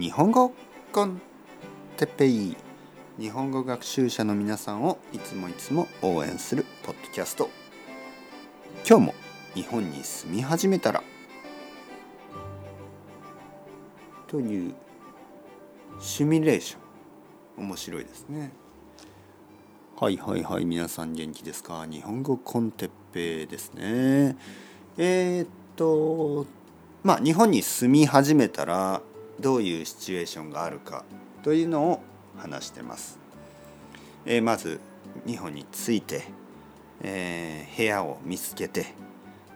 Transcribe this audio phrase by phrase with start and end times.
[0.00, 0.54] 日本語
[0.94, 1.20] コン
[1.98, 2.56] テペイ。
[3.18, 7.50] 日本語学習者の皆さんをいつもいつも応援するポッドキャスト。
[8.88, 9.14] 今日も
[9.54, 11.02] 日本に住み始めたら。
[14.26, 14.74] という
[16.00, 17.66] シミュレーション。
[17.66, 18.52] 面白いですね。
[20.00, 20.64] はいはいはい。
[20.64, 21.84] 皆さん元気ですか？
[21.84, 24.38] 日本語コンテッペイですね。
[24.96, 26.46] えー、っと
[27.02, 29.02] まあ日本に住み始めたら
[29.40, 31.04] どういうシチュエーションがあるか
[31.42, 32.02] というのを
[32.36, 33.18] 話してます。
[34.26, 34.80] えー、まず
[35.26, 36.24] 日本に着いて、
[37.02, 38.86] えー、部屋を見つけて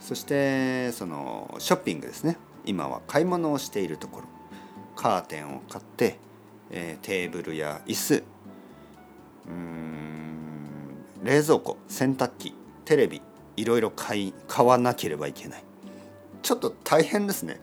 [0.00, 2.38] そしてそのショッピングですね。
[2.64, 4.26] 今は買い物をしているところ。
[4.96, 6.16] カーテンを買って、
[6.70, 8.24] えー、テーブルや椅子
[9.46, 12.54] うん冷蔵庫洗濯機
[12.86, 13.20] テレビ
[13.56, 15.64] いろいろ買い買わなければいけない。
[16.42, 17.60] ちょっと大変ですね。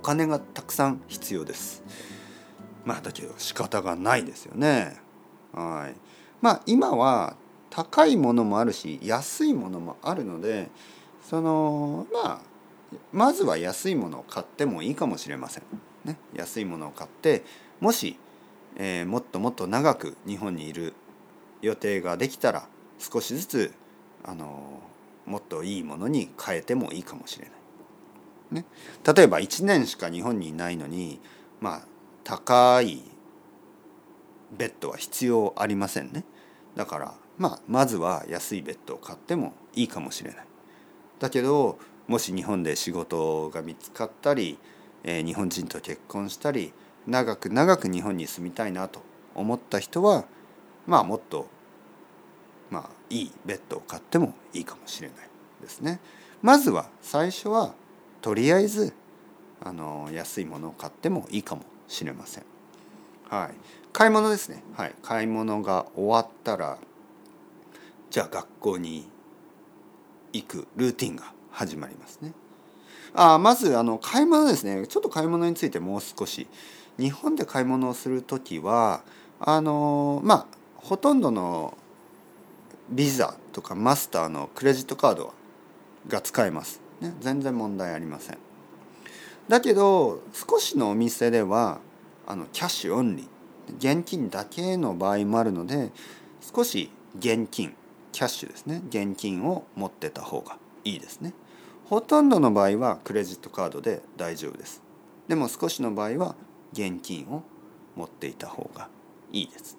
[0.00, 1.82] 金がたくさん必要です。
[2.84, 4.96] まあだけど仕方がないですよね。
[5.52, 5.94] はい。
[6.40, 7.36] まあ今は
[7.70, 10.68] 高いものもあるし安いものもあるので
[11.22, 12.40] そのまあ
[13.12, 15.62] まずは安いものを買ってもいいかもしれません、
[16.04, 17.44] ね、安いものを買って
[17.78, 18.18] もし、
[18.76, 20.94] えー、もっともっと長く日本にいる
[21.62, 22.66] 予定ができたら
[22.98, 23.74] 少しずつ
[24.24, 24.80] あの
[25.24, 27.59] もっといいものに変えてもいいかもしれない。
[28.50, 28.64] ね、
[29.14, 31.20] 例えば1年しか日本にいないのに
[31.60, 31.82] まあ
[32.24, 33.02] 高い
[34.56, 36.24] ベッドは必要ありませんね。
[36.74, 40.46] だからまあまずは安いベッドを買ってもいいかもしれない。
[41.18, 44.58] だけどもし日本で仕事が見つかったり、
[45.04, 46.72] えー、日本人と結婚したり
[47.06, 49.00] 長く長く日本に住みたいなと
[49.34, 50.24] 思った人は
[50.86, 51.46] まあもっと
[52.70, 55.16] まあいいベッドを買ってもいいかもしれない
[55.60, 56.00] ですね。
[56.42, 57.74] まずは最初は
[58.20, 58.92] とりあえず
[59.60, 62.44] あの安いものを買ってもいいかもしれません。
[63.28, 63.54] はい、
[63.92, 66.78] 買い物ですね、はい、買い物が終わったら
[68.10, 69.08] じゃあ学校に
[70.32, 72.32] 行くルーティンが始まりますね。
[73.14, 76.46] あまずあの買い物ですねちょっと買い物についてもう少し
[76.98, 79.02] 日本で買い物をする時は
[79.40, 81.76] あのまあほとんどの
[82.88, 85.32] ビザとかマスターのクレジットカード
[86.08, 86.80] が使えます。
[87.00, 88.38] ね、全然問題ありません。
[89.48, 91.80] だけど少しのお店では
[92.26, 95.90] あのキャッシュオンリー現金だけの場合もあるので
[96.40, 97.74] 少し現金
[98.12, 98.82] キャッシュですね。
[98.88, 101.34] 現金を持ってた方がいいですね。
[101.86, 104.82] ほとんどの場合はクレジットカードで大丈夫です。
[105.26, 106.36] でも少しの場合は
[106.72, 107.42] 現金を
[107.96, 108.88] 持っていた方が
[109.32, 109.76] いいです。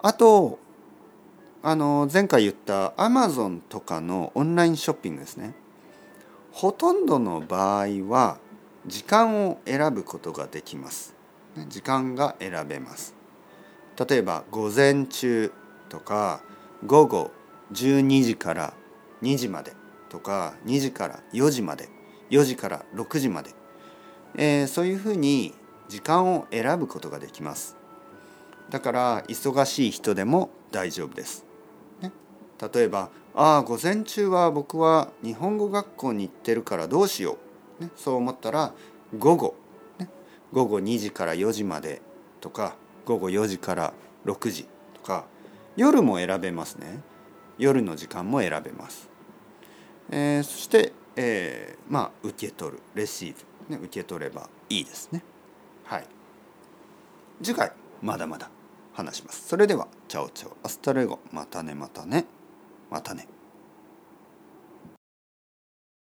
[0.00, 0.58] あと
[1.62, 5.54] あの前回言ったアマゾンとかのオンラインショッピングですね。
[6.56, 8.38] ほとんどの場合は
[8.86, 11.14] 時間を選ぶことができます。
[11.68, 13.14] 時間が選べます。
[14.08, 15.52] 例えば午前中
[15.90, 16.40] とか
[16.86, 17.30] 午後
[17.74, 18.72] 12時から
[19.20, 19.74] 2時まで
[20.08, 21.90] とか2時から4時まで
[22.30, 23.50] 4時から6時まで、
[24.38, 25.52] えー、そういうふうに
[25.90, 27.76] 時間を選ぶことができます。
[28.70, 31.44] だから忙しい人でも大丈夫です。
[32.00, 32.12] ね、
[32.72, 37.36] 例えばああ午前中は僕は日本語学校に行ってるからどうしよ
[37.78, 38.72] う、ね、そう思ったら
[39.16, 39.54] 午後、
[39.98, 40.08] ね、
[40.52, 42.00] 午後2時から4時まで
[42.40, 43.92] とか午後4時から
[44.24, 45.26] 6時とか
[45.76, 47.00] 夜も選べますね。
[47.58, 49.08] 夜の時間も選べます、
[50.10, 52.82] えー、そして、えー、まあ受け取る。
[52.94, 55.22] receive、ね、受け取ればいいですね。
[55.84, 56.06] はい。
[57.42, 58.50] 次回まだまだ
[58.92, 59.48] 話します。
[59.48, 60.56] それでは Ciao ciao。
[60.62, 61.18] Hasta luego。
[61.32, 62.26] またねまたね。
[62.90, 63.28] またね。